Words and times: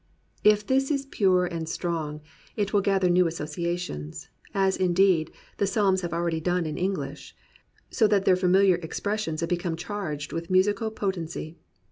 If 0.43 0.65
this 0.65 0.89
is 0.89 1.05
pure 1.05 1.45
and 1.45 1.69
strong, 1.69 2.21
it 2.55 2.73
will 2.73 2.81
gather 2.81 3.07
new 3.07 3.27
associations; 3.27 4.29
as, 4.51 4.75
indeed, 4.75 5.29
the 5.57 5.67
Psalms 5.67 6.01
have 6.01 6.11
already 6.11 6.39
done 6.39 6.65
in 6.65 6.75
English, 6.75 7.35
so 7.91 8.07
that 8.07 8.25
their 8.25 8.35
familiar 8.35 8.77
expressions 8.77 9.41
have 9.41 9.49
become 9.49 9.75
charged 9.75 10.33
with 10.33 10.49
musical 10.49 10.89
potency. 10.89 11.59